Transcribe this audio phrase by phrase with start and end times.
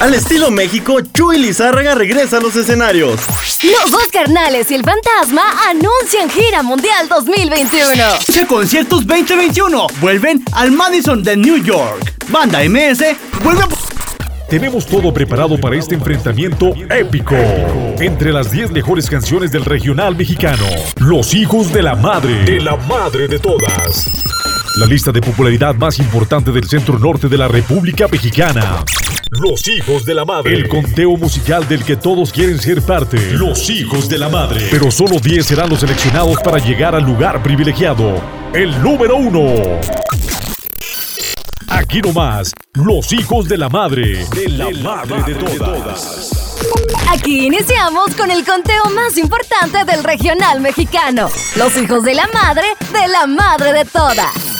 [0.00, 3.20] Al estilo México, Chuy Lizárraga regresa a los escenarios.
[3.62, 7.92] Los dos carnales y el fantasma anuncian gira mundial 2021.
[8.46, 12.14] Conciertos 2021 vuelven al Madison de New York.
[12.28, 13.68] Banda MS vuelve a...
[14.48, 17.34] Tenemos todo preparado para este enfrentamiento épico
[17.98, 20.66] entre las 10 mejores canciones del regional mexicano.
[20.98, 24.22] Los hijos de la madre, de la madre de todas.
[24.78, 28.84] La lista de popularidad más importante del centro norte de la República Mexicana.
[29.40, 30.54] Los hijos de la madre.
[30.54, 33.18] El conteo musical del que todos quieren ser parte.
[33.32, 34.66] Los hijos de la madre.
[34.70, 38.14] Pero solo 10 serán los seleccionados para llegar al lugar privilegiado.
[38.54, 39.80] El número uno.
[41.68, 44.24] Aquí nomás, los hijos de la madre.
[44.34, 46.56] De la, madre, de, todas.
[47.10, 51.28] Aquí iniciamos con el conteo más importante del regional mexicano.
[51.56, 54.55] Los hijos de la madre de la madre de todas.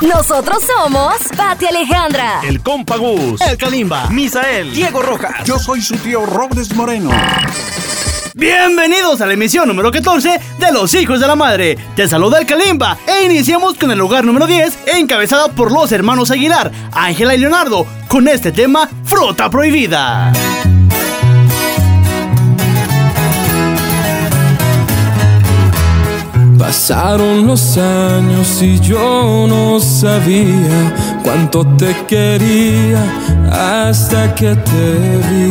[0.00, 5.44] Nosotros somos Pati Alejandra, El Compagus, El Kalimba, Misael, Diego Rojas.
[5.44, 7.10] Yo soy su tío Robles Moreno.
[8.34, 11.76] Bienvenidos a la emisión número 14 de Los Hijos de la Madre.
[11.96, 16.30] Te saluda el Kalimba e iniciamos con el lugar número 10, encabezado por los hermanos
[16.30, 20.32] Aguilar, Ángela y Leonardo, con este tema Fruta Prohibida.
[26.68, 33.02] Pasaron los años y yo no sabía cuánto te quería
[33.50, 35.50] hasta que te vi.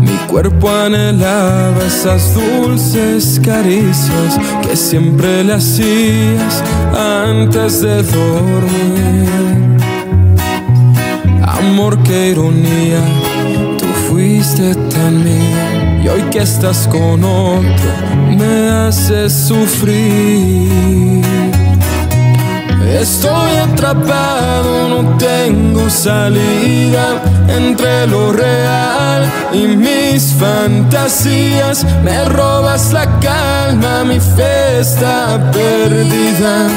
[0.00, 6.62] Mi cuerpo anhelaba esas dulces caricias que siempre le hacías
[6.96, 9.80] antes de dormir.
[11.44, 13.02] Amor, qué ironía,
[13.80, 15.79] tú fuiste tan mía.
[16.30, 17.92] Que estás con otro,
[18.38, 20.70] me haces sufrir.
[23.00, 27.20] Estoy atrapado, no tengo salida
[27.56, 31.84] entre lo real y mis fantasías.
[32.04, 36.68] Me robas la calma, mi fe está perdida.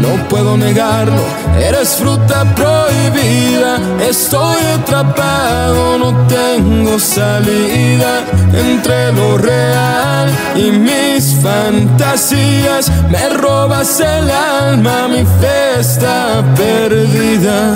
[0.00, 1.22] No puedo negarlo,
[1.58, 3.78] eres fruta prohibida.
[4.08, 8.20] Estoy atrapado, no tengo salida
[8.52, 12.90] entre lo real y mis fantasías.
[13.10, 17.74] Me robas el alma, mi fe está perdida.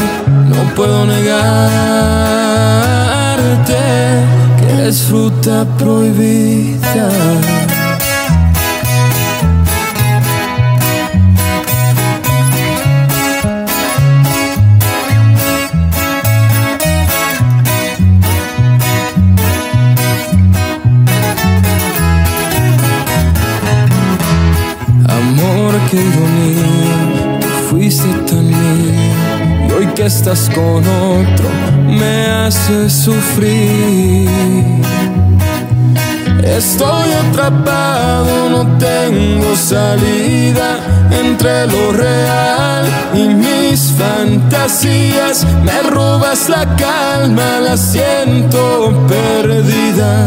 [0.49, 1.44] No puedo negarte
[4.59, 7.09] que eres fruta prohibida.
[25.09, 26.84] Amor, qué ironía,
[30.04, 31.48] estás con otro,
[31.87, 34.28] me haces sufrir.
[36.42, 40.78] Estoy atrapado, no tengo salida
[41.10, 45.47] entre lo real y mis fantasías.
[45.65, 50.27] Me robas la calma, la siento perdida.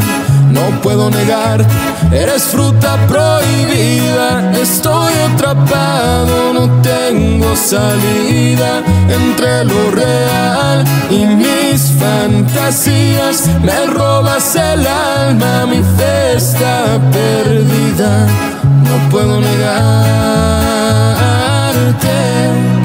[0.57, 1.71] No puedo negarte,
[2.11, 4.51] eres fruta prohibida.
[4.59, 13.47] Estoy atrapado, no tengo salida entre lo real y mis fantasías.
[13.63, 18.27] Me robas el alma, mi fe está perdida.
[18.83, 20.07] No puedo negarte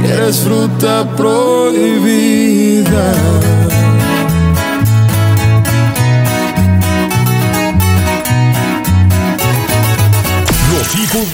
[0.02, 3.12] que eres fruta prohibida.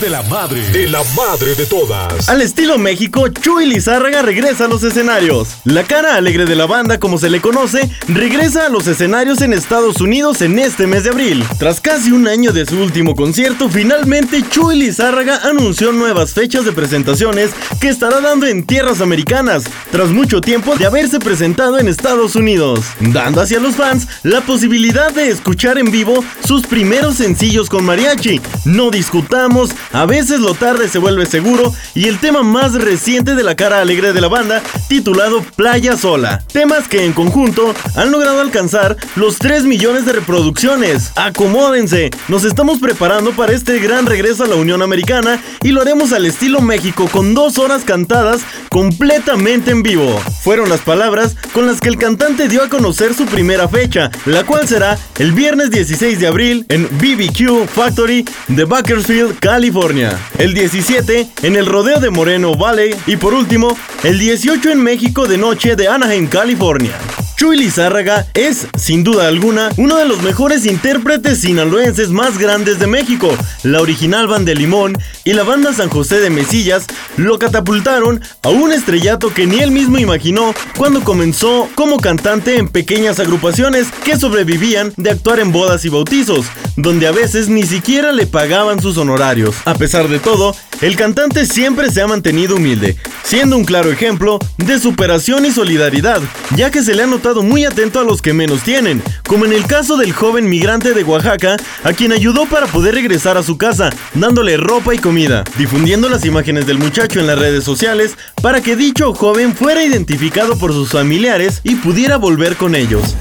[0.08, 2.30] De la madre, de la madre de todas.
[2.30, 5.48] Al estilo México, Chuy Lizárraga regresa a los escenarios.
[5.64, 9.52] La cara alegre de la banda, como se le conoce, regresa a los escenarios en
[9.52, 11.44] Estados Unidos en este mes de abril.
[11.58, 16.72] Tras casi un año de su último concierto, finalmente Chuy Lizárraga anunció nuevas fechas de
[16.72, 22.34] presentaciones que estará dando en tierras americanas, tras mucho tiempo de haberse presentado en Estados
[22.34, 27.84] Unidos, dando hacia los fans la posibilidad de escuchar en vivo sus primeros sencillos con
[27.84, 28.40] mariachi.
[28.64, 33.42] No discutamos, a veces lo tarde se vuelve seguro, y el tema más reciente de
[33.42, 36.44] la cara alegre de la banda, titulado Playa Sola.
[36.52, 41.10] Temas que en conjunto han logrado alcanzar los 3 millones de reproducciones.
[41.16, 46.12] Acomódense, nos estamos preparando para este gran regreso a la Unión Americana y lo haremos
[46.12, 50.22] al estilo México con dos horas cantadas completamente en vivo.
[50.44, 54.44] Fueron las palabras con las que el cantante dio a conocer su primera fecha, la
[54.44, 59.87] cual será el viernes 16 de abril en BBQ Factory de Bakersfield, California.
[60.36, 63.74] El 17 en el Rodeo de Moreno Valley y por último,
[64.04, 66.98] el 18 en México de noche de Anaheim, California.
[67.38, 72.88] Chuy Lizárraga es, sin duda alguna, uno de los mejores intérpretes sinaloenses más grandes de
[72.88, 73.30] México.
[73.62, 76.86] La original banda Limón y la banda San José de Mesillas
[77.16, 82.68] lo catapultaron a un estrellato que ni él mismo imaginó cuando comenzó como cantante en
[82.68, 88.10] pequeñas agrupaciones que sobrevivían de actuar en bodas y bautizos, donde a veces ni siquiera
[88.10, 89.54] le pagaban sus honorarios.
[89.64, 94.40] A pesar de todo, el cantante siempre se ha mantenido humilde, siendo un claro ejemplo
[94.56, 96.20] de superación y solidaridad,
[96.56, 99.52] ya que se le ha notado muy atento a los que menos tienen, como en
[99.52, 103.58] el caso del joven migrante de Oaxaca, a quien ayudó para poder regresar a su
[103.58, 108.60] casa, dándole ropa y comida, difundiendo las imágenes del muchacho en las redes sociales para
[108.60, 113.14] que dicho joven fuera identificado por sus familiares y pudiera volver con ellos.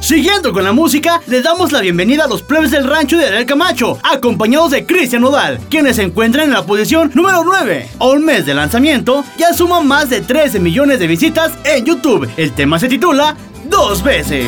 [0.00, 3.46] Siguiendo con la música, le damos la bienvenida a los plebes del rancho de Ariel
[3.46, 7.88] Camacho, acompañados de Cristian Nodal, quienes se encuentran en la posición número 9.
[7.98, 12.28] A un mes de lanzamiento, ya suman más de 13 millones de visitas en YouTube.
[12.36, 13.36] El tema se titula
[13.68, 14.46] Dos veces.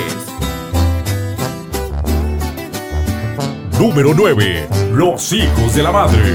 [3.79, 4.69] Número 9.
[4.93, 6.35] Los hijos de la madre.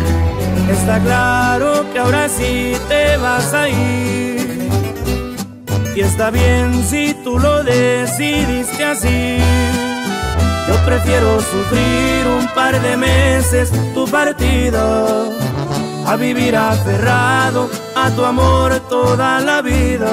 [0.72, 4.25] Está claro que ahora sí te vas a ir.
[5.96, 9.38] Y está bien si tú lo decidiste así.
[10.68, 15.24] Yo prefiero sufrir un par de meses tu partida
[16.06, 20.12] a vivir aferrado a tu amor toda la vida.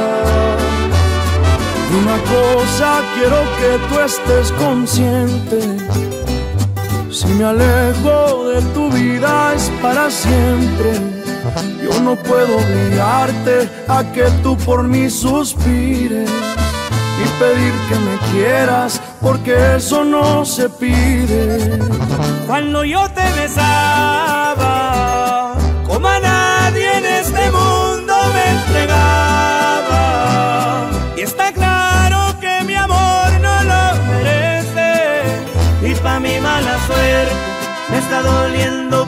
[2.00, 5.58] Una cosa quiero que tú estés consciente.
[7.11, 11.21] Si me alejo de tu vida es para siempre.
[11.82, 19.00] Yo no puedo obligarte a que tú por mí suspires y pedir que me quieras
[19.20, 21.78] porque eso no se pide.
[22.46, 24.64] Cuando yo te besaba,
[25.87, 30.00] como a nadie en este mundo me entregaba.
[31.16, 35.22] Y está claro que mi amor no lo merece.
[35.87, 37.32] Y pa' mi mala suerte
[37.90, 39.06] me está doliendo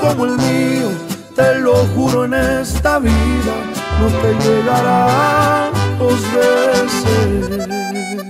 [0.00, 0.90] como el mío,
[1.36, 3.54] te lo juro en esta vida,
[4.00, 8.27] no te llegará dos veces.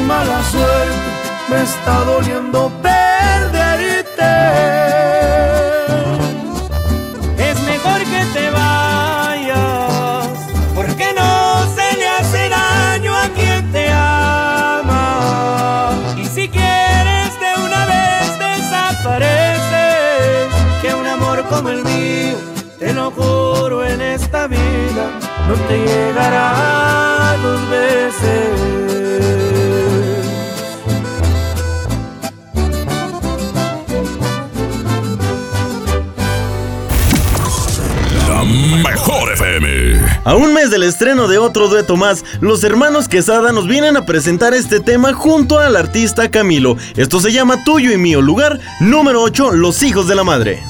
[0.00, 4.22] Mala suerte me está doliendo perderte.
[7.38, 10.28] Es mejor que te vayas,
[10.74, 15.92] porque no se le hace daño a quien te ama.
[16.16, 20.48] Y si quieres de una vez desapareces,
[20.82, 22.36] que un amor como el mío,
[22.78, 25.10] te lo juro en esta vida,
[25.48, 28.77] no te llegará dos veces.
[40.28, 44.04] A un mes del estreno de otro dueto más, los hermanos Quesada nos vienen a
[44.04, 46.76] presentar este tema junto al artista Camilo.
[46.96, 50.62] Esto se llama Tuyo y Mío, lugar número 8, Los Hijos de la Madre.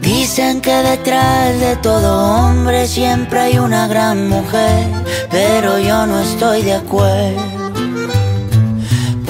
[0.00, 4.86] Dicen que detrás de todo hombre siempre hay una gran mujer,
[5.32, 7.49] pero yo no estoy de acuerdo.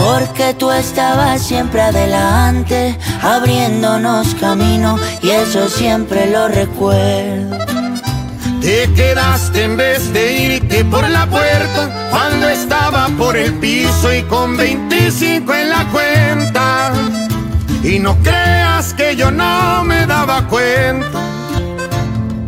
[0.02, 7.58] Porque tú estabas siempre adelante, abriéndonos camino, y eso siempre lo recuerdo.
[8.62, 14.22] Te quedaste en vez de irte por la puerta cuando estaba por el piso y
[14.22, 16.92] con 25 en la cuenta.
[17.82, 21.20] Y no creas que yo no me daba cuenta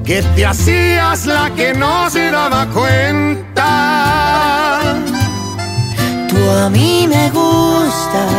[0.04, 4.21] que te hacías la que no se daba cuenta.
[6.52, 8.30] Tú a mí me gustas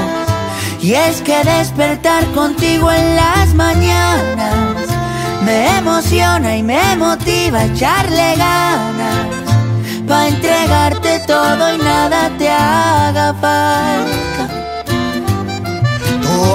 [0.80, 4.88] y es que despertar contigo en las mañanas
[5.44, 9.28] me emociona y me motiva a echarle ganas
[10.08, 14.14] para entregarte todo y nada te haga falta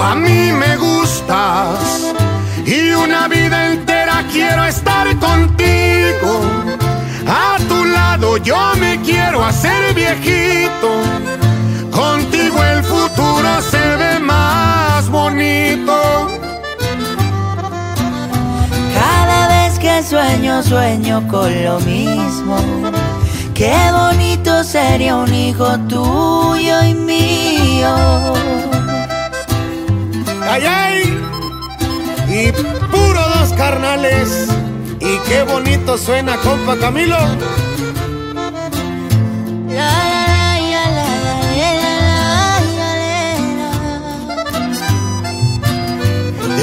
[0.01, 2.15] a mí me gustas
[2.65, 6.41] y una vida entera quiero estar contigo.
[7.27, 11.48] A tu lado yo me quiero hacer viejito.
[11.99, 15.97] Contigo el futuro se ve más bonito.
[18.95, 22.57] Cada vez que sueño, sueño con lo mismo.
[23.55, 27.69] Qué bonito sería un hijo tuyo y mío
[30.49, 31.19] ay, ay.
[32.29, 32.53] Y
[32.91, 34.49] puro dos carnales.
[35.01, 37.17] Y qué bonito suena, compa Camilo.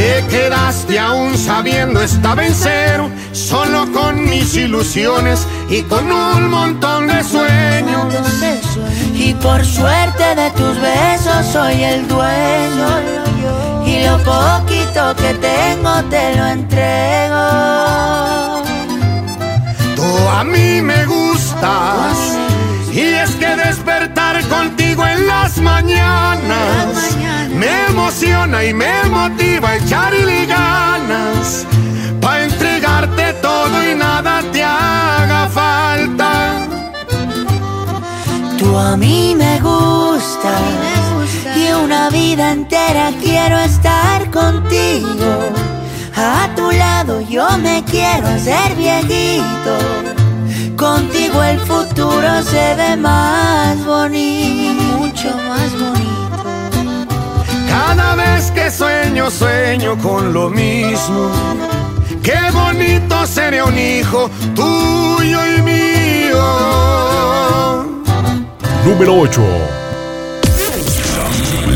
[0.05, 7.23] Te quedaste aún sabiendo esta vencer, solo con mis ilusiones y con un montón de
[7.23, 8.13] sueños.
[9.15, 12.87] Y por suerte de tus besos soy el dueño
[13.83, 17.45] y lo poquito que tengo te lo entrego.
[19.95, 22.37] Tú a mí me gustas
[22.93, 27.17] y es que despertar contigo en las mañanas
[27.49, 31.65] me emociona y me motiva a echarle ganas
[32.21, 36.31] para entregarte todo y nada te haga falta.
[38.59, 40.61] Tú a mí me gustas
[41.55, 45.31] y una vida entera quiero estar contigo.
[46.15, 50.24] A tu lado yo me quiero hacer viejito.
[50.85, 56.43] Contigo el futuro se ve más bonito, mucho más bonito.
[57.67, 61.31] Cada vez que sueño, sueño con lo mismo.
[62.21, 66.43] Qué bonito sería un hijo tuyo y mío.
[68.85, 69.41] Número 8.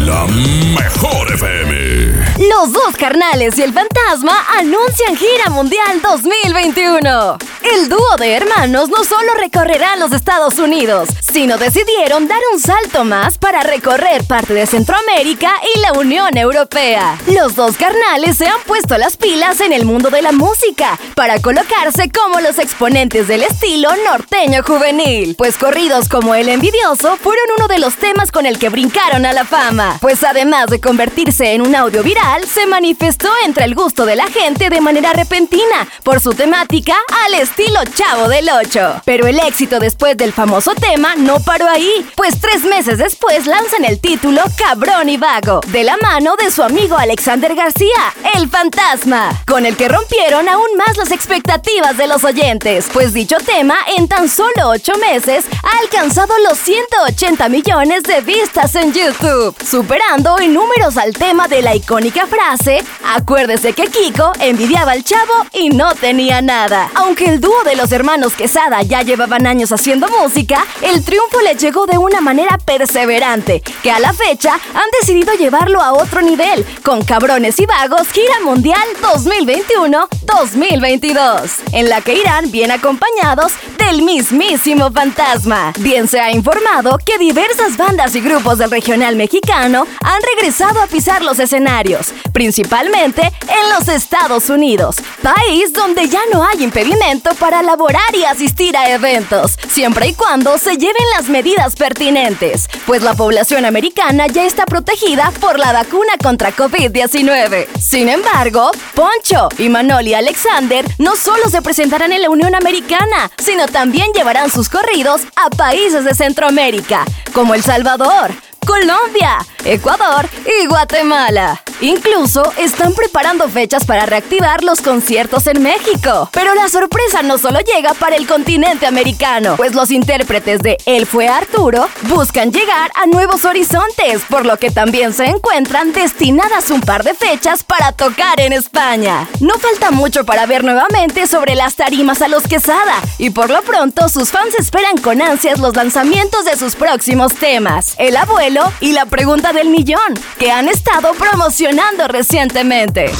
[0.06, 2.48] La mejor FM.
[2.48, 7.49] Los dos carnales y el fantasma anuncian gira mundial 2021.
[7.62, 13.04] El dúo de hermanos no solo recorrerá los Estados Unidos, sino decidieron dar un salto
[13.04, 17.18] más para recorrer parte de Centroamérica y la Unión Europea.
[17.28, 21.42] Los dos carnales se han puesto las pilas en el mundo de la música para
[21.42, 27.68] colocarse como los exponentes del estilo norteño juvenil, pues corridos como El Envidioso fueron uno
[27.68, 31.62] de los temas con el que brincaron a la fama, pues además de convertirse en
[31.62, 36.22] un audio viral, se manifestó entre el gusto de la gente de manera repentina por
[36.22, 37.49] su temática al estilo
[37.96, 39.02] Chavo del 8.
[39.06, 43.86] Pero el éxito después del famoso tema no paró ahí, pues tres meses después lanzan
[43.86, 49.44] el título Cabrón y Vago, de la mano de su amigo Alexander García, el fantasma,
[49.46, 54.08] con el que rompieron aún más las expectativas de los oyentes, pues dicho tema en
[54.08, 60.54] tan solo ocho meses ha alcanzado los 180 millones de vistas en YouTube, superando en
[60.54, 62.84] números al tema de la icónica frase,
[63.16, 66.90] acuérdese que Kiko envidiaba al chavo y no tenía nada.
[66.96, 71.62] Aunque el dúo de los hermanos Quesada ya llevaban años haciendo música, el triunfo les
[71.62, 76.66] llegó de una manera perseverante, que a la fecha han decidido llevarlo a otro nivel,
[76.84, 84.04] con Cabrones y Vagos Gira Mundial 2021-2022, en la que irán bien acompañados de el
[84.04, 85.74] mismísimo fantasma.
[85.80, 90.86] Bien se ha informado que diversas bandas y grupos del regional mexicano han regresado a
[90.86, 97.62] pisar los escenarios, principalmente en los Estados Unidos, país donde ya no hay impedimento para
[97.62, 103.14] laborar y asistir a eventos, siempre y cuando se lleven las medidas pertinentes, pues la
[103.14, 107.68] población americana ya está protegida por la vacuna contra COVID-19.
[107.80, 113.68] Sin embargo, Poncho y Manoli Alexander no solo se presentarán en la Unión Americana, sino
[113.68, 118.32] también llevarán sus corridos a países de Centroamérica, como El Salvador,
[118.66, 120.30] Colombia, Ecuador
[120.62, 121.62] y Guatemala.
[121.82, 126.30] Incluso están preparando fechas para reactivar los conciertos en México.
[126.34, 131.06] Pero la sorpresa no solo llega para el continente americano, pues los intérpretes de Él
[131.06, 136.82] fue Arturo buscan llegar a nuevos horizontes, por lo que también se encuentran destinadas un
[136.82, 139.30] par de fechas para tocar en España.
[139.40, 143.62] No falta mucho para ver nuevamente sobre las tarimas a los Quesada, y por lo
[143.62, 148.92] pronto sus fans esperan con ansias los lanzamientos de sus próximos temas, El Abuelo y
[148.92, 151.69] La Pregunta del Millón, que han estado promocionando
[152.08, 153.12] recientemente.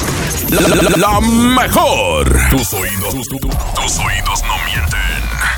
[0.50, 2.36] La, la- la- la mejor.
[2.50, 4.98] Tus oídos, tus, tus- tus oídos no mienten.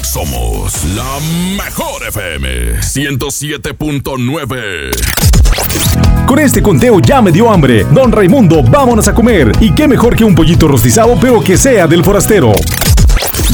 [0.03, 1.19] Somos la
[1.57, 4.91] mejor FM 107.9.
[6.27, 7.85] Con este conteo ya me dio hambre.
[7.85, 9.53] Don Raimundo, vámonos a comer.
[9.61, 12.53] Y qué mejor que un pollito rostizado, pero que sea del forastero.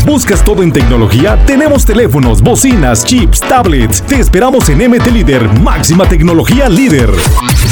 [0.04, 1.36] ¿Buscas todo en tecnología?
[1.44, 4.00] Tenemos teléfonos, bocinas, chips, tablets.
[4.02, 7.10] Te esperamos en MT Líder, máxima tecnología líder.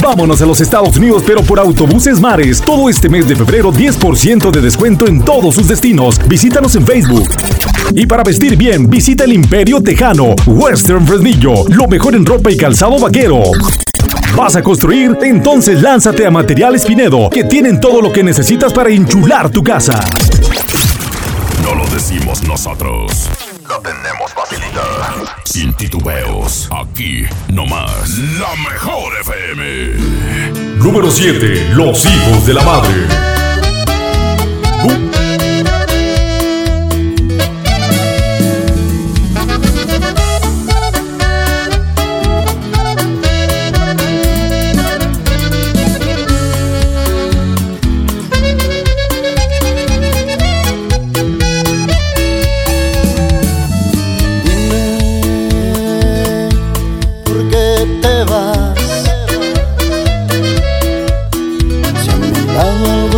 [0.07, 2.61] Vámonos a los Estados Unidos, pero por autobuses mares.
[2.61, 6.21] Todo este mes de febrero, 10% de descuento en todos sus destinos.
[6.29, 7.29] Visítanos en Facebook.
[7.93, 12.57] Y para vestir bien, visita el Imperio Tejano, Western Fresnillo, lo mejor en ropa y
[12.57, 13.43] calzado vaquero.
[14.37, 15.19] ¿Vas a construir?
[15.23, 19.99] Entonces lánzate a Materiales Pinedo, que tienen todo lo que necesitas para enchular tu casa.
[21.65, 23.29] No lo decimos nosotros.
[23.69, 24.76] Lo tenemos facilitado.
[25.45, 26.69] Sin titubeos.
[26.71, 28.19] Aquí nomás.
[28.39, 30.77] La mejor FM.
[30.79, 31.71] Número 7.
[31.75, 33.46] Los hijos de la madre.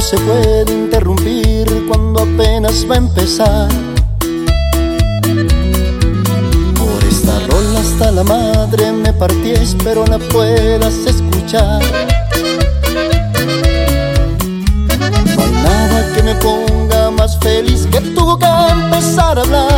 [0.08, 3.68] Se puede interrumpir cuando apenas va a empezar.
[6.78, 11.82] Por esta rola hasta la madre me partí, espero la puedas escuchar.
[15.36, 19.77] No hay nada que me ponga más feliz que tú que empezar a hablar.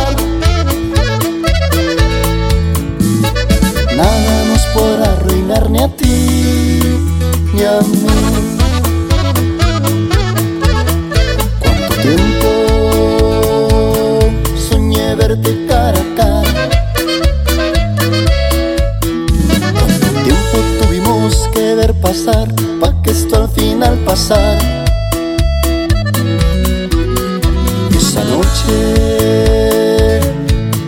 [27.97, 30.19] Esa noche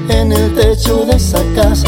[0.08, 1.88] en el techo de esa casa.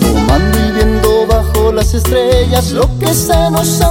[0.00, 3.90] Tomando y viendo bajo las estrellas lo que se nos ha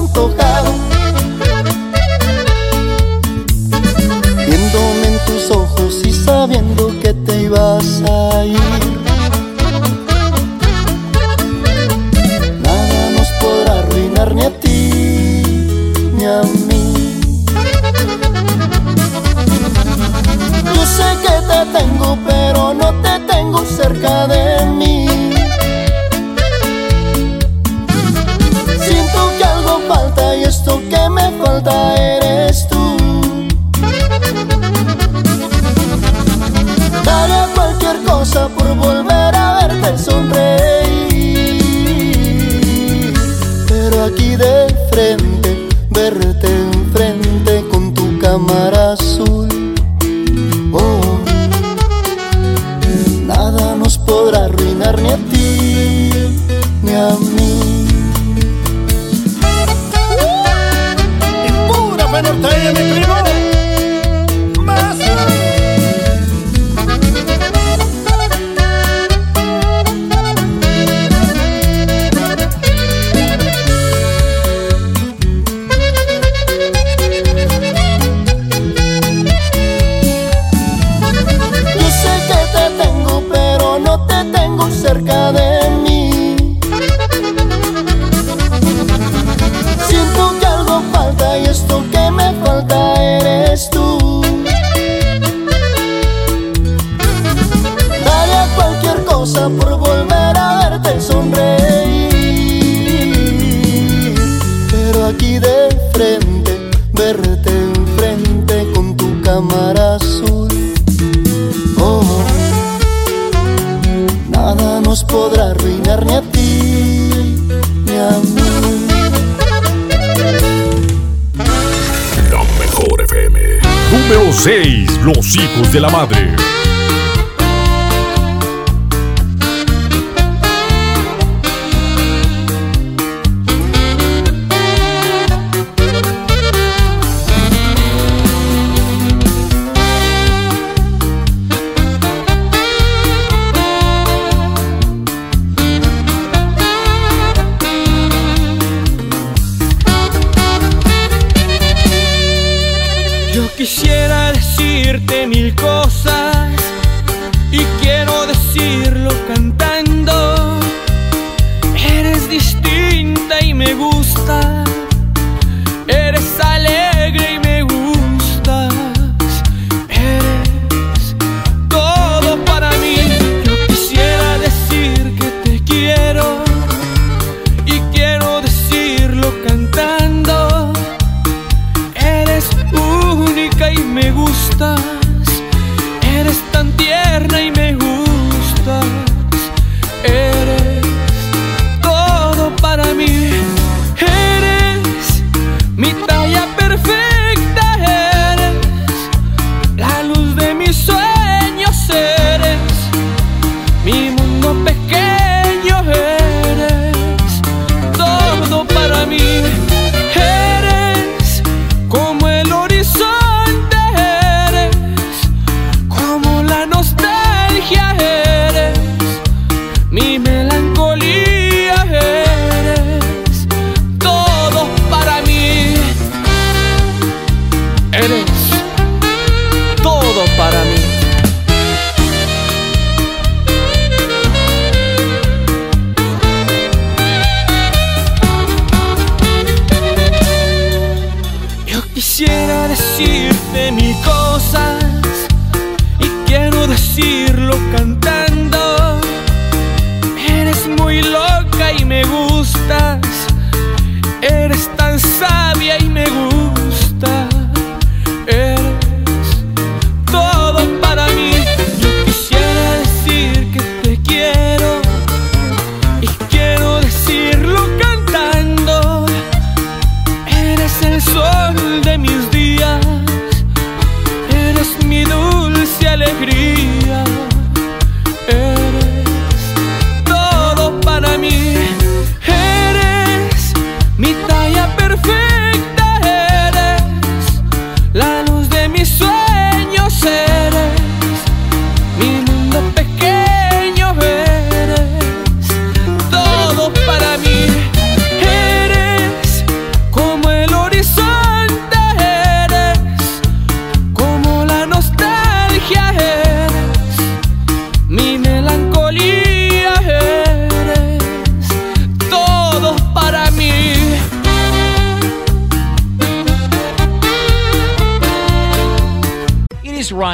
[45.90, 49.40] verte enfrente con tu cámara azul.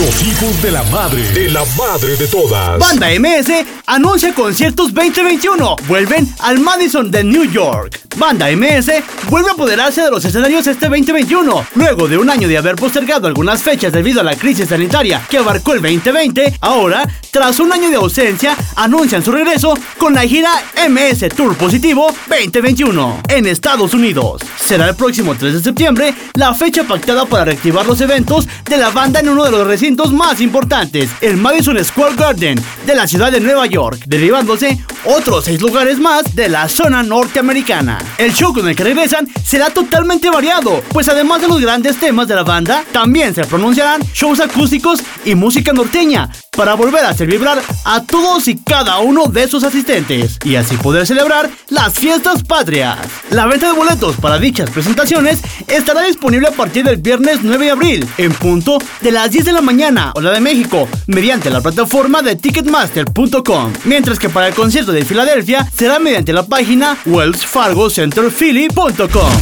[0.00, 1.30] Los hijos de la madre.
[1.32, 2.78] De la madre de todas.
[2.78, 5.76] Banda MS anuncia conciertos 2021.
[5.86, 8.00] Vuelven al Madison de New York.
[8.16, 8.90] Banda MS
[9.28, 11.66] vuelve a apoderarse de los escenarios este 2021.
[11.74, 15.38] Luego de un año de haber postergado algunas fechas debido a la crisis sanitaria que
[15.38, 20.50] abarcó el 2020, ahora, tras un año de ausencia, anuncian su regreso con la gira
[20.88, 24.42] MS Tour Positivo 2021 en Estados Unidos.
[24.58, 28.90] Será el próximo 3 de septiembre la fecha pactada para reactivar los eventos de la
[28.90, 33.32] banda en uno de los recintos más importantes, el Madison Square Garden de la ciudad
[33.32, 37.98] de Nueva York, derivándose otros seis lugares más de la zona norteamericana.
[38.18, 42.28] El show con el que regresan será totalmente variado, pues además de los grandes temas
[42.28, 47.26] de la banda, también se pronunciarán shows acústicos y música norteña, para volver a hacer
[47.26, 52.42] vibrar a todos y cada uno de sus asistentes y así poder celebrar las fiestas
[52.42, 52.98] patrias.
[53.30, 57.70] La venta de boletos para dichas presentaciones estará disponible a partir del viernes 9 de
[57.70, 62.20] abril en punto de las 10 de la mañana hora de México mediante la plataforma
[62.20, 69.32] de ticketmaster.com, mientras que para el concierto de Filadelfia será mediante la página wellsfargocenterphilly.com.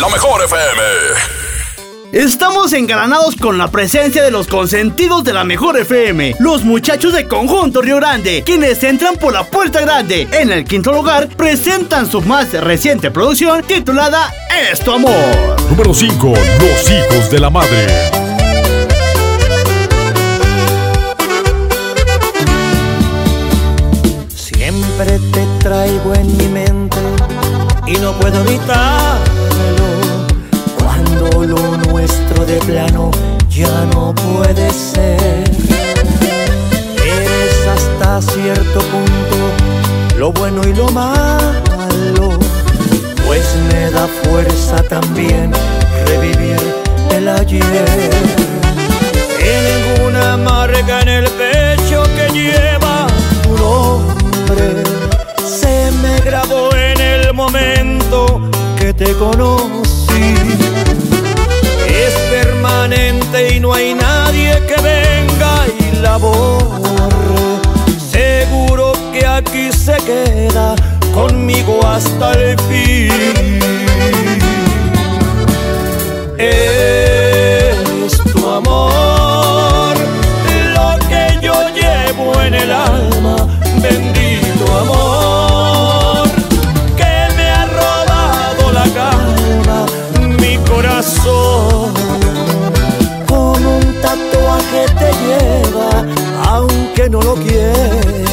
[0.00, 1.40] La mejor FM.
[2.12, 7.28] Estamos engalanados con la presencia de los consentidos de la mejor FM, los muchachos de
[7.28, 10.26] Conjunto Río Grande, quienes entran por la puerta grande.
[10.32, 14.34] En el quinto lugar presentan su más reciente producción titulada
[14.70, 15.14] Es tu amor.
[15.70, 16.34] Número 5.
[16.60, 18.19] Los hijos de la madre.
[25.02, 26.98] Siempre te traigo en mi mente
[27.86, 29.16] y no puedo evitarlo.
[30.78, 33.10] Cuando lo nuestro de plano
[33.48, 35.50] ya no puede ser.
[37.02, 42.38] Eres hasta cierto punto lo bueno y lo malo.
[43.26, 45.50] Pues me da fuerza también
[46.08, 46.58] revivir
[47.10, 48.09] el ayer.
[59.10, 60.34] Te conocí.
[61.88, 66.18] Es permanente y no hay nadie que venga y la.
[68.10, 70.74] Seguro que aquí se queda
[71.14, 73.89] conmigo hasta el fin.
[97.00, 98.29] Aunque no lo quieras.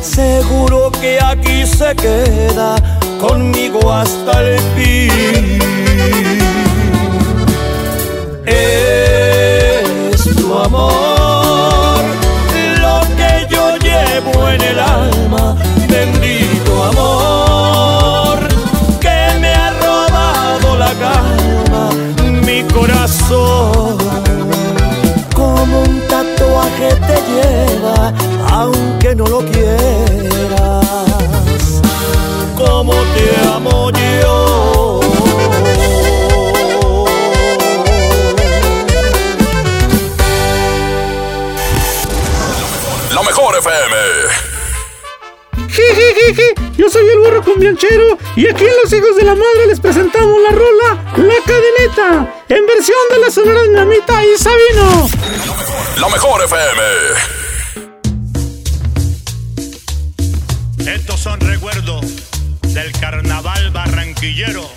[0.00, 2.76] Seguro que aquí se queda
[3.20, 5.58] conmigo hasta el fin.
[8.46, 12.04] Es tu amor
[12.80, 15.54] lo que yo llevo en el alma,
[15.86, 18.38] bendito amor
[18.98, 21.90] que me ha robado la calma,
[22.46, 24.05] mi corazón.
[26.86, 28.12] Tatuaje te lleva,
[28.52, 30.82] aunque no lo quieras.
[32.56, 35.00] Como te amo yo.
[43.14, 43.96] La mejor FM.
[45.68, 49.80] Jijijiji, Yo soy el burro cumbianchero y aquí en Los Hijos de la Madre les
[49.80, 55.08] presentamos la rola La Cadeneta en versión de la Sonora Dinamita y Sabino.
[55.98, 56.82] La mejor FM.
[60.94, 62.04] Estos son recuerdos
[62.62, 64.68] del carnaval barranquillero.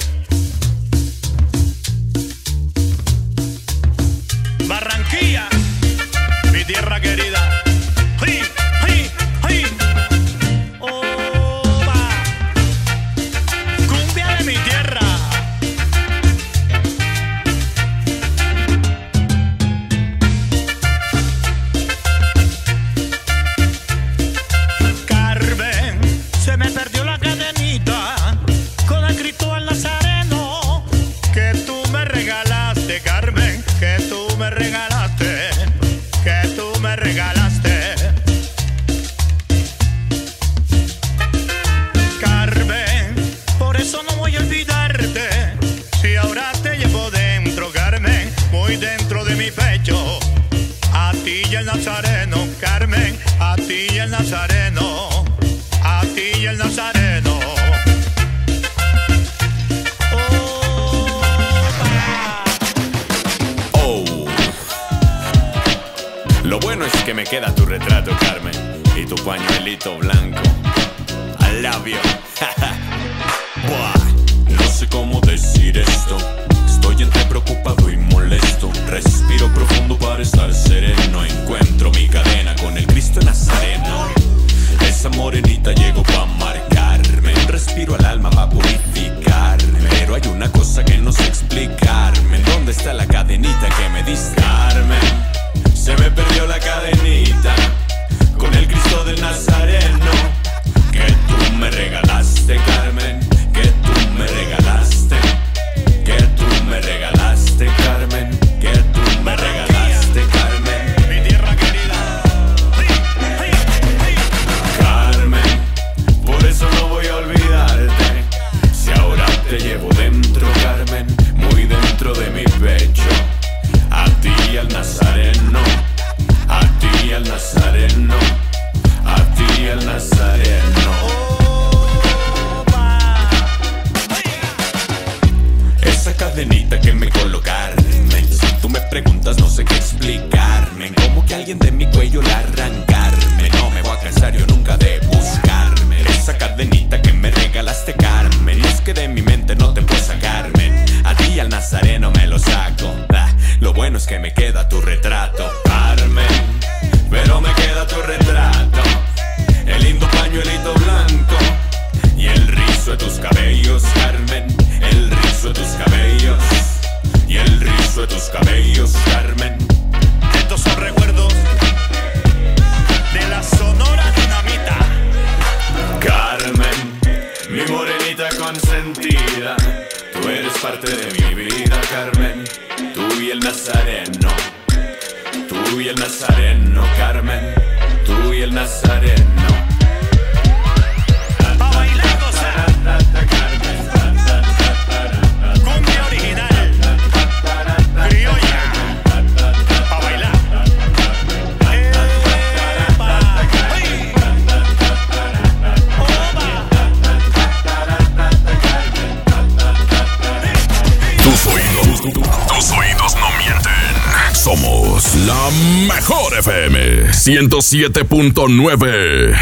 [217.19, 219.36] 107.9.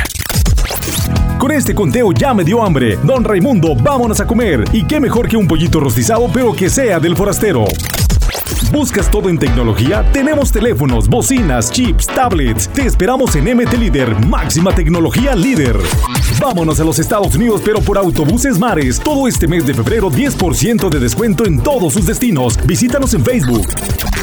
[1.38, 2.98] Con este conteo ya me dio hambre.
[3.04, 4.63] Don Raimundo, vámonos a comer.
[4.74, 7.66] Y qué mejor que un pollito rostizado, pero que sea del forastero.
[8.72, 10.04] ¿Buscas todo en tecnología?
[10.12, 12.68] Tenemos teléfonos, bocinas, chips, tablets.
[12.70, 15.78] Te esperamos en MT Líder, máxima tecnología líder.
[16.42, 19.00] Vámonos a los Estados Unidos, pero por autobuses mares.
[19.00, 22.58] Todo este mes de febrero, 10% de descuento en todos sus destinos.
[22.66, 23.68] Visítanos en Facebook.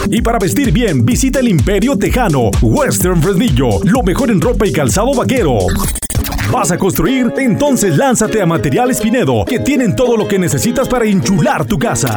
[0.08, 4.72] Y para vestir bien, visita el Imperio Tejano, Western Fresnillo, lo mejor en ropa y
[4.72, 5.58] calzado vaquero.
[6.50, 7.32] ¿Vas a construir?
[7.38, 12.16] Entonces lánzate a Materiales Pinedo, que tienen todo lo que necesitas para enchular tu casa.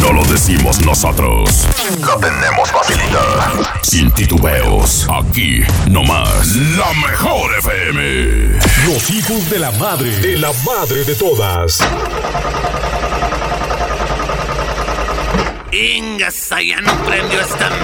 [0.00, 1.66] No lo decimos nosotros.
[2.00, 3.78] La tenemos facilita.
[3.82, 5.06] Sin titubeos.
[5.10, 6.56] Aquí nomás.
[6.56, 8.58] La mejor FM.
[8.86, 10.10] Los hijos de la madre.
[10.20, 11.78] De la madre de todas.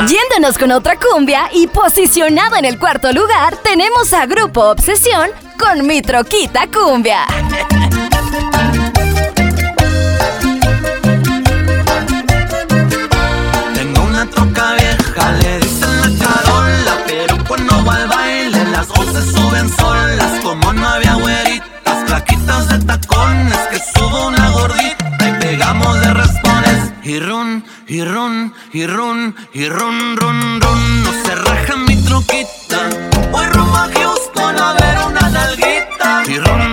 [0.08, 5.86] Yéndonos con otra cumbia y posicionado en el cuarto lugar, tenemos a Grupo Obsesión con
[5.86, 7.26] Mi Troquita Cumbia.
[27.88, 31.04] y ron, y ron, y ron, ron, ron.
[31.04, 32.88] No se raja mi truquita.
[33.30, 36.22] Voy rumbo a Houston a ver una nalguita.
[36.26, 36.65] Y ron,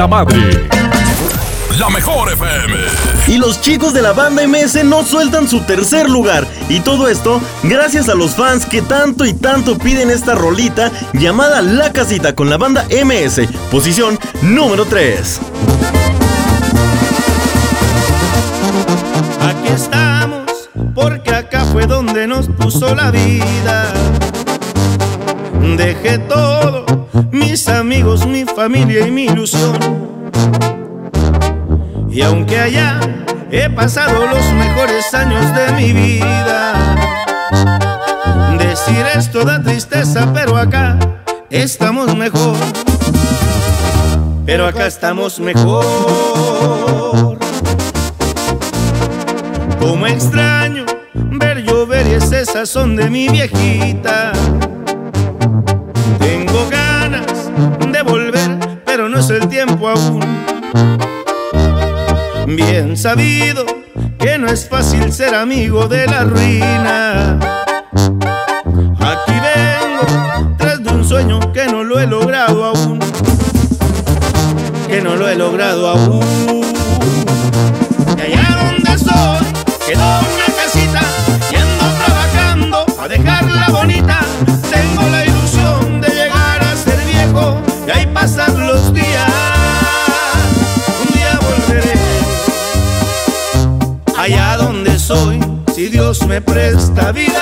[0.00, 0.66] la madre.
[1.78, 2.74] La mejor FM.
[3.26, 6.46] Y los chicos de la banda MS no sueltan su tercer lugar.
[6.70, 11.60] Y todo esto gracias a los fans que tanto y tanto piden esta rolita llamada
[11.60, 13.46] La Casita con la banda MS.
[13.70, 15.38] Posición número 3.
[19.50, 23.92] Aquí estamos, porque acá fue donde nos puso la vida.
[25.76, 26.86] Dejé todo,
[28.26, 29.78] mi familia y mi ilusión.
[32.10, 32.98] Y aunque allá
[33.50, 36.96] he pasado los mejores años de mi vida,
[38.58, 40.98] decir esto da tristeza, pero acá
[41.50, 42.56] estamos mejor.
[44.46, 47.38] Pero acá estamos mejor.
[49.78, 52.46] Como extraño ver llover y ese
[52.96, 54.32] de mi viejita.
[59.10, 60.20] No es el tiempo aún.
[62.46, 63.66] Bien sabido
[64.18, 67.38] que no es fácil ser amigo de la ruina.
[69.00, 73.00] Aquí vengo tras de un sueño que no lo he logrado aún.
[74.86, 76.49] Que no lo he logrado aún.
[96.10, 97.40] Me presta vida.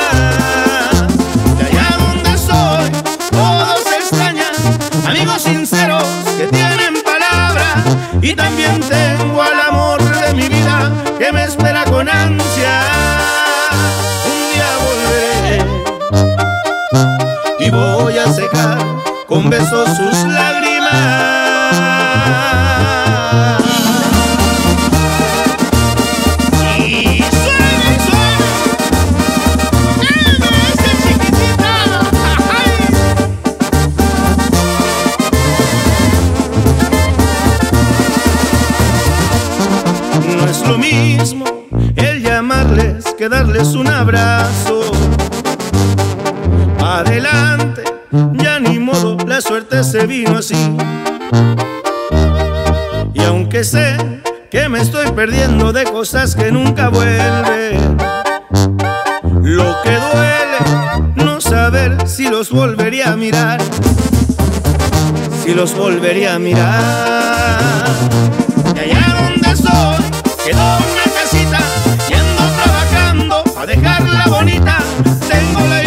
[1.56, 2.90] De allá donde soy,
[3.30, 4.52] todos extrañan,
[5.06, 6.04] amigos sinceros
[6.36, 7.82] que tienen palabra.
[8.20, 12.82] Y también tengo al amor de mi vida que me espera con ansia.
[14.26, 15.64] Un día volveré
[17.60, 18.84] y voy a secar
[19.26, 20.57] con besos sus lágrimas.
[46.98, 47.84] Adelante,
[48.32, 50.76] ya ni modo, la suerte se vino así.
[53.14, 53.96] Y aunque sé
[54.50, 57.96] que me estoy perdiendo de cosas que nunca vuelven,
[59.42, 63.60] lo que duele no saber si los volvería a mirar,
[65.44, 67.86] si los volvería a mirar.
[68.74, 70.04] Y allá donde soy,
[70.44, 71.60] quedó una casita
[72.10, 74.78] y ando trabajando a dejarla bonita.
[75.28, 75.77] Tengo la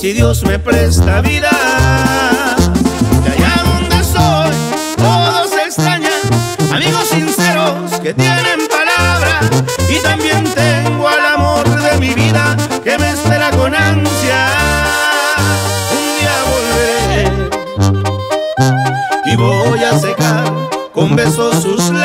[0.00, 1.50] si Dios me presta vida.
[3.24, 4.54] De allá donde soy,
[4.96, 6.12] todos extrañan,
[6.72, 9.40] amigos sinceros que tienen palabra.
[9.88, 14.46] Y también tengo al amor de mi vida que me espera con ansia.
[15.90, 17.32] Un día volveré
[19.26, 20.44] y voy a secar
[20.92, 22.03] con besos sus lágrimas.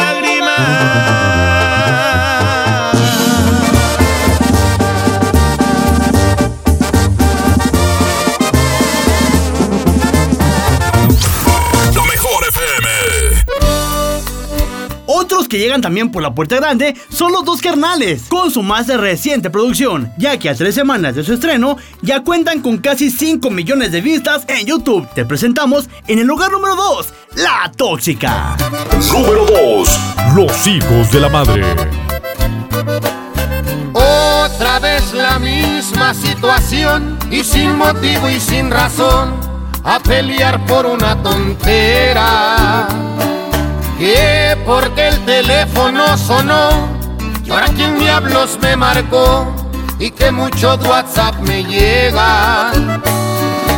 [15.70, 20.12] Llegan también por la puerta grande son los dos carnales, con su más reciente producción,
[20.18, 24.02] ya que a tres semanas de su estreno ya cuentan con casi 5 millones de
[24.02, 25.08] vistas en YouTube.
[25.14, 28.58] Te presentamos en el lugar número 2, La Tóxica.
[29.14, 30.00] Número 2.
[30.36, 31.64] Los hijos de la madre.
[33.94, 39.36] Otra vez la misma situación y sin motivo y sin razón
[39.84, 42.88] a pelear por una tontera.
[44.00, 46.88] Que porque el teléfono sonó
[47.44, 49.54] y ahora quién diablos me marcó
[50.00, 52.72] y que mucho WhatsApp me llega.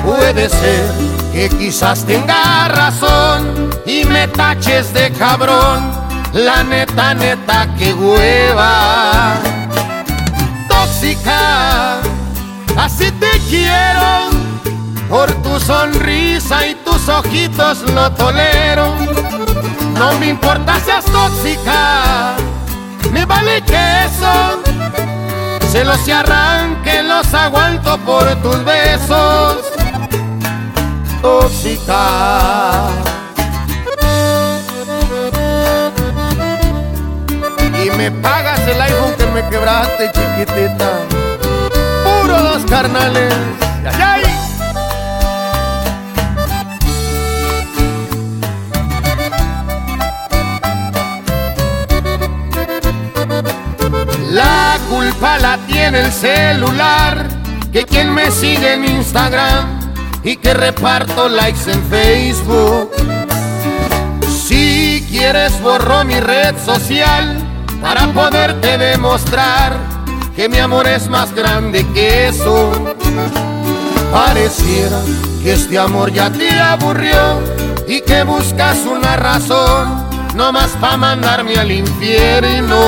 [0.05, 0.91] Puede ser
[1.33, 5.91] que quizás tenga razón y me taches de cabrón.
[6.33, 9.33] La neta, neta, que hueva
[10.69, 11.99] tóxica.
[12.77, 14.29] Así te quiero,
[15.09, 19.20] por tu sonrisa y tus ojitos lo tolero.
[19.93, 22.33] No me importa seas tóxica,
[23.11, 24.61] me vale que eso.
[25.71, 29.57] Se los arranque, los aguanto por tus besos.
[31.21, 32.87] Tóxica.
[37.83, 40.91] Y me pagas el iPhone que me quebraste, chiquitita.
[42.03, 43.33] Puro dos carnales.
[54.31, 57.27] La culpa la tiene el celular,
[57.73, 59.77] que quien me sigue en Instagram
[60.23, 62.91] y que reparto likes en Facebook.
[64.29, 67.37] Si quieres borro mi red social
[67.81, 69.73] para poderte demostrar
[70.33, 72.95] que mi amor es más grande que eso.
[74.13, 75.01] Pareciera
[75.43, 77.41] que este amor ya te aburrió
[77.85, 82.79] y que buscas una razón no más para mandarme al infierno.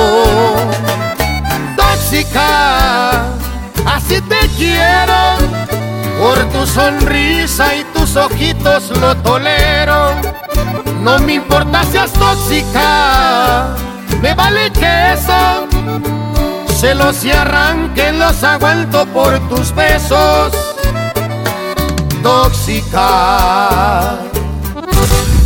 [3.84, 5.36] Así te quiero,
[6.20, 10.14] por tu sonrisa y tus ojitos lo tolero.
[11.02, 13.74] No me importa si seas tóxica,
[14.22, 15.66] me vale que eso.
[16.78, 20.52] Celos y arranques los aguanto por tus besos.
[22.22, 23.00] Tóxica.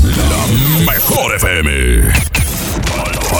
[0.04, 2.12] La mejor FM.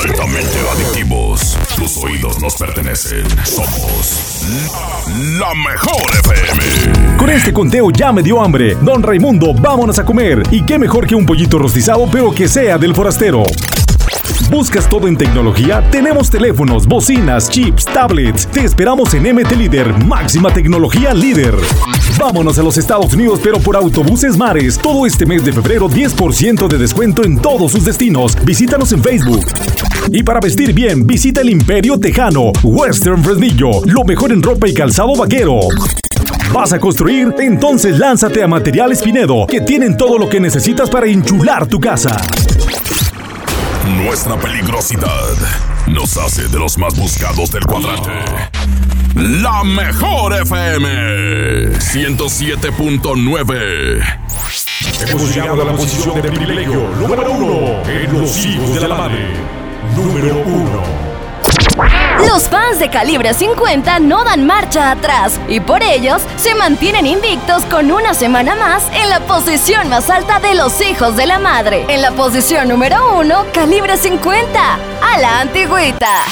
[0.01, 1.59] Altamente adictivos.
[1.79, 3.25] Tus oídos nos pertenecen.
[3.45, 4.43] Somos
[5.39, 7.17] la mejor FM.
[7.17, 8.75] Con este conteo ya me dio hambre.
[8.83, 10.43] Don Raimundo, vámonos a comer.
[10.51, 13.45] Y qué mejor que un pollito rostizado, pero que sea del forastero.
[14.51, 15.89] ¿Buscas todo en tecnología?
[15.91, 18.49] Tenemos teléfonos, bocinas, chips, tablets.
[18.49, 21.55] Te esperamos en MT Líder, máxima tecnología líder.
[22.19, 24.77] Vámonos a los Estados Unidos, pero por autobuses mares.
[24.77, 28.37] Todo este mes de febrero, 10% de descuento en todos sus destinos.
[28.45, 29.47] Visítanos en Facebook.
[30.11, 34.75] Y para vestir bien, visita el Imperio Tejano, Western Fresnillo, lo mejor en ropa y
[34.75, 35.61] calzado vaquero.
[36.53, 37.35] ¿Vas a construir?
[37.39, 42.17] Entonces lánzate a Materiales Pinedo, que tienen todo lo que necesitas para enchular tu casa.
[44.03, 45.35] Nuestra peligrosidad
[45.87, 48.11] nos hace de los más buscados del cuadrante.
[49.19, 54.19] La mejor FM 107.9.
[55.09, 59.27] Hemos llegado a la posición de privilegio número uno en los hijos de la madre.
[59.97, 60.85] Número uno.
[62.29, 67.65] Los fans de calibre 50 no dan marcha atrás y por ellos se mantienen invictos
[67.65, 71.85] con una semana más en la posición más alta de los hijos de la madre.
[71.89, 76.23] En la posición número 1, calibre 50, a la antigüita.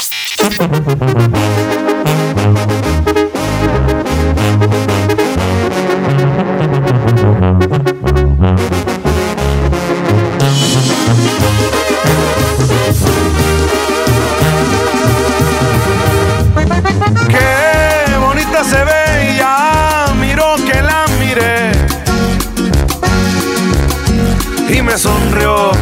[24.98, 25.72] Sonrió.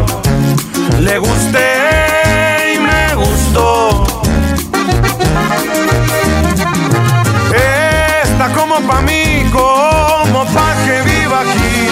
[1.01, 4.05] Le gusté y me gustó.
[7.55, 11.89] Está como pa' mí, como pa' que viva aquí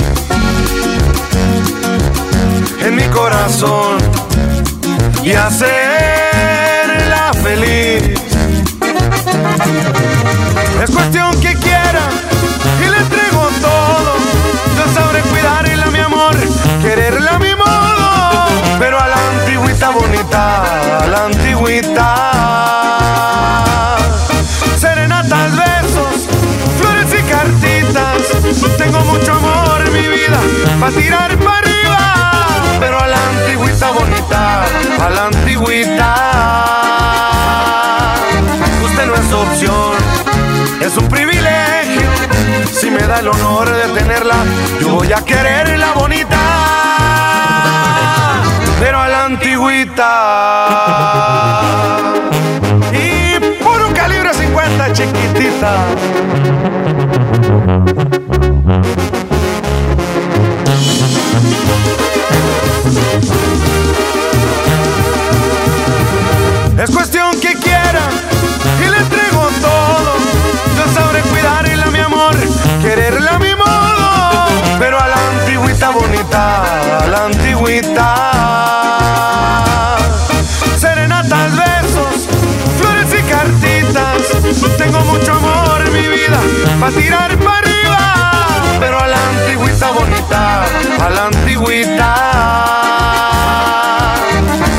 [2.84, 3.98] en mi corazón
[5.22, 6.01] y hacerla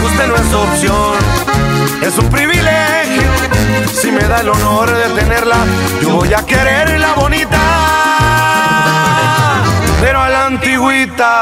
[0.06, 1.34] Usted no es opción
[2.06, 3.32] es un privilegio.
[3.94, 5.56] Si me da el honor de tenerla,
[6.02, 7.60] yo voy a quererla bonita,
[10.02, 11.34] pero a la antigüita.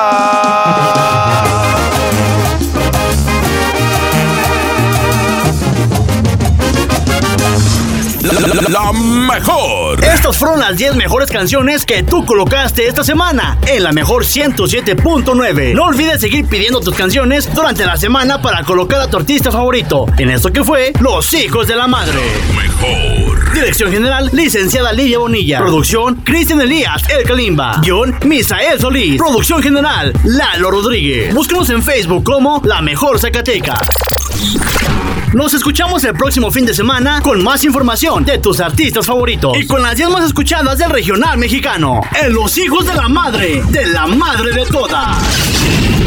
[8.72, 10.04] La, mejor.
[10.04, 15.74] Estas fueron las 10 mejores canciones que tú colocaste esta semana en la mejor 107.9.
[15.74, 20.06] No olvides seguir pidiendo tus canciones durante la semana para colocar a tu artista favorito
[20.18, 22.20] en esto que fue Los Hijos de la Madre.
[22.56, 23.54] Mejor.
[23.54, 25.60] Dirección General, licenciada Lidia Bonilla.
[25.60, 27.82] Producción, Cristian Elías, El Kalimba.
[27.82, 29.18] Guión, Misael Solís.
[29.18, 31.34] Producción General, Lalo Rodríguez.
[31.34, 33.78] Búscanos en Facebook como La Mejor Zacateca.
[35.34, 39.66] Nos escuchamos el próximo fin de semana con más información de tus artistas favoritos y
[39.66, 42.02] con las 10 más escuchadas del regional mexicano.
[42.22, 46.01] En Los Hijos de la Madre, de la Madre de Todas.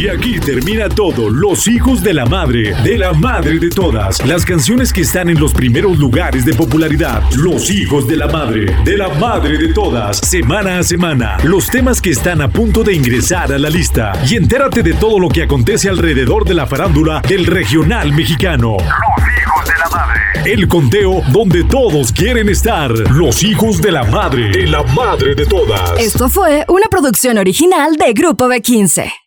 [0.00, 4.24] Y aquí termina todo, los hijos de la madre, de la madre de todas.
[4.24, 7.22] Las canciones que están en los primeros lugares de popularidad.
[7.36, 10.16] Los hijos de la madre, de la madre de todas.
[10.16, 14.14] Semana a semana, los temas que están a punto de ingresar a la lista.
[14.26, 18.78] Y entérate de todo lo que acontece alrededor de la farándula del regional mexicano.
[18.78, 20.20] Los hijos de la madre.
[20.50, 22.90] El conteo donde todos quieren estar.
[22.90, 26.00] Los hijos de la madre, de la madre de todas.
[26.00, 29.19] Esto fue una producción original de Grupo B15.